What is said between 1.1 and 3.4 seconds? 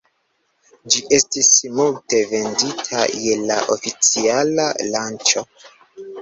estis multe vendita je